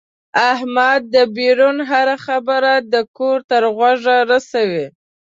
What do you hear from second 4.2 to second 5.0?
رسوي.